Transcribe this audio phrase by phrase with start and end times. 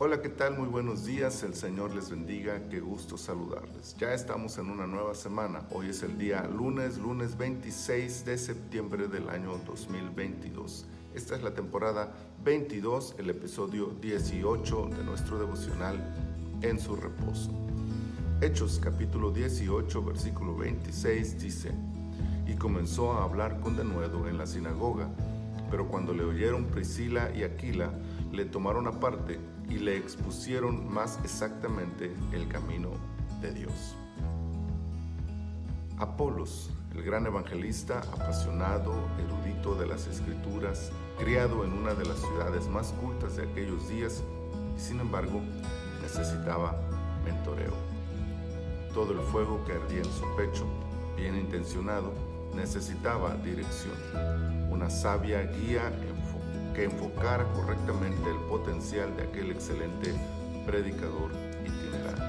[0.00, 0.56] Hola, ¿qué tal?
[0.56, 3.96] Muy buenos días, el Señor les bendiga, qué gusto saludarles.
[3.98, 9.08] Ya estamos en una nueva semana, hoy es el día lunes, lunes 26 de septiembre
[9.08, 10.86] del año 2022.
[11.16, 12.14] Esta es la temporada
[12.44, 16.14] 22, el episodio 18 de nuestro devocional
[16.62, 17.50] En su reposo.
[18.40, 21.72] Hechos capítulo 18, versículo 26 dice,
[22.46, 25.08] y comenzó a hablar con denuedo en la sinagoga,
[25.72, 27.90] pero cuando le oyeron Priscila y Aquila,
[28.30, 32.90] le tomaron aparte y le expusieron más exactamente el camino
[33.40, 33.96] de Dios.
[35.98, 42.68] Apolos, el gran evangelista, apasionado, erudito de las escrituras, criado en una de las ciudades
[42.68, 44.22] más cultas de aquellos días,
[44.76, 45.40] sin embargo
[46.02, 46.74] necesitaba
[47.24, 47.74] mentoreo.
[48.94, 50.66] Todo el fuego que ardía en su pecho,
[51.16, 52.12] bien intencionado,
[52.54, 53.94] necesitaba dirección,
[54.70, 55.92] una sabia guía
[56.78, 60.14] que enfocara correctamente el potencial de aquel excelente
[60.64, 61.32] predicador
[61.64, 62.22] itinerante.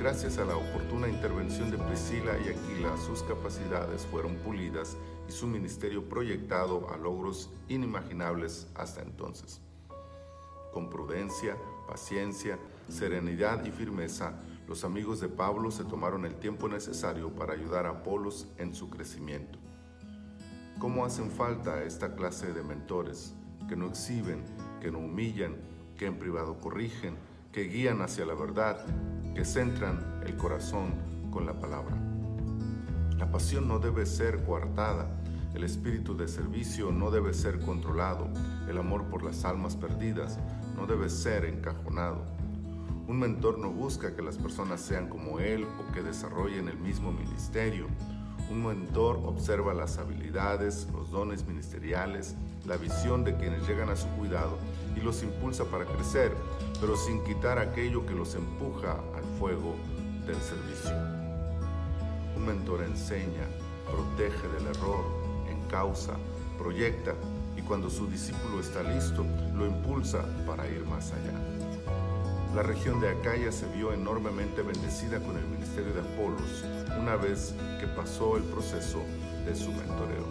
[0.00, 4.96] Gracias a la oportuna intervención de Priscila y Aquila, sus capacidades fueron pulidas
[5.28, 9.60] y su ministerio proyectado a logros inimaginables hasta entonces.
[10.72, 12.58] Con prudencia, paciencia,
[12.88, 14.32] serenidad y firmeza,
[14.66, 18.90] los amigos de Pablo se tomaron el tiempo necesario para ayudar a Apolos en su
[18.90, 19.60] crecimiento.
[20.78, 23.34] ¿Cómo hacen falta esta clase de mentores
[23.68, 24.44] que no exhiben,
[24.80, 25.56] que no humillan,
[25.96, 27.16] que en privado corrigen,
[27.50, 28.86] que guían hacia la verdad,
[29.34, 30.94] que centran el corazón
[31.32, 31.96] con la palabra?
[33.18, 35.10] La pasión no debe ser coartada,
[35.52, 38.28] el espíritu de servicio no debe ser controlado,
[38.68, 40.38] el amor por las almas perdidas
[40.76, 42.24] no debe ser encajonado.
[43.08, 47.10] Un mentor no busca que las personas sean como él o que desarrollen el mismo
[47.10, 47.88] ministerio.
[48.50, 52.34] Un mentor observa las habilidades, los dones ministeriales,
[52.66, 54.56] la visión de quienes llegan a su cuidado
[54.96, 56.32] y los impulsa para crecer,
[56.80, 59.74] pero sin quitar aquello que los empuja al fuego
[60.26, 60.92] del servicio.
[62.36, 63.44] Un mentor enseña,
[63.84, 65.04] protege del error,
[65.50, 66.14] encausa,
[66.58, 67.14] proyecta
[67.54, 71.67] y cuando su discípulo está listo, lo impulsa para ir más allá.
[72.58, 76.64] La región de Acaya se vio enormemente bendecida con el ministerio de Apolos
[77.00, 78.98] una vez que pasó el proceso
[79.46, 80.26] de su mentoreo.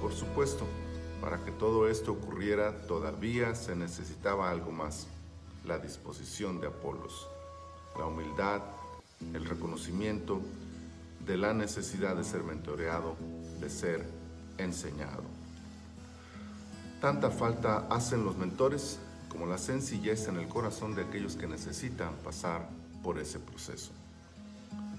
[0.00, 0.66] Por supuesto,
[1.20, 5.06] para que todo esto ocurriera todavía se necesitaba algo más,
[5.64, 7.28] la disposición de Apolos,
[7.96, 8.62] la humildad,
[9.34, 10.40] el reconocimiento
[11.24, 13.14] de la necesidad de ser mentoreado,
[13.60, 14.04] de ser
[14.58, 15.22] enseñado.
[17.00, 18.98] Tanta falta hacen los mentores
[19.34, 22.68] como la sencillez en el corazón de aquellos que necesitan pasar
[23.02, 23.90] por ese proceso.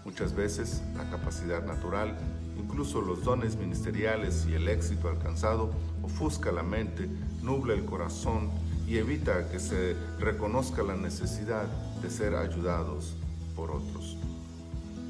[0.03, 2.17] Muchas veces la capacidad natural,
[2.57, 5.71] incluso los dones ministeriales y el éxito alcanzado
[6.03, 7.09] ofusca la mente,
[7.41, 8.51] nubla el corazón
[8.85, 11.65] y evita que se reconozca la necesidad
[12.01, 13.15] de ser ayudados
[13.55, 14.17] por otros.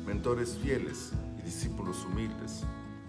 [0.06, 2.62] Mentores fieles y discípulos humildes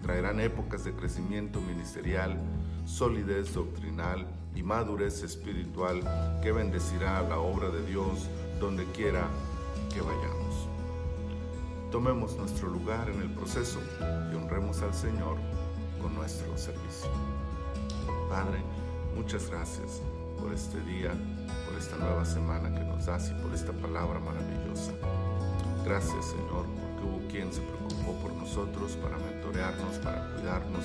[0.07, 2.39] traerán épocas de crecimiento ministerial,
[2.85, 4.25] solidez doctrinal
[4.55, 5.99] y madurez espiritual
[6.41, 9.27] que bendecirá la obra de Dios donde quiera
[9.93, 10.69] que vayamos.
[11.91, 13.81] Tomemos nuestro lugar en el proceso
[14.31, 15.35] y honremos al Señor
[16.01, 17.09] con nuestro servicio.
[18.29, 18.63] Padre,
[19.13, 20.01] muchas gracias
[20.39, 21.11] por este día,
[21.65, 24.93] por esta nueva semana que nos das y por esta palabra maravillosa.
[25.83, 26.65] Gracias Señor
[27.07, 30.83] hubo quien se preocupó por nosotros para mentorearnos, para cuidarnos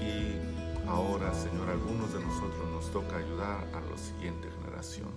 [0.00, 5.10] y ahora Señor algunos de nosotros nos toca ayudar a la siguiente generación.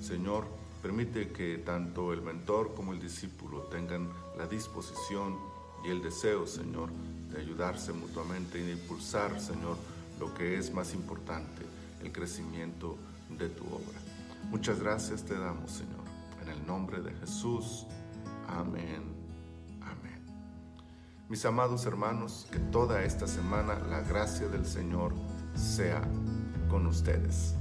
[0.00, 0.46] Señor,
[0.82, 5.36] Permite que tanto el mentor como el discípulo tengan la disposición
[5.84, 6.90] y el deseo, Señor,
[7.30, 9.76] de ayudarse mutuamente y de impulsar, Señor,
[10.20, 11.62] lo que es más importante,
[12.02, 12.96] el crecimiento
[13.28, 13.98] de tu obra.
[14.50, 16.04] Muchas gracias te damos, Señor.
[16.42, 17.84] En el nombre de Jesús.
[18.46, 19.17] Amén.
[19.90, 20.24] Amén.
[21.28, 25.14] Mis amados hermanos, que toda esta semana la gracia del Señor
[25.54, 26.02] sea
[26.68, 27.54] con ustedes.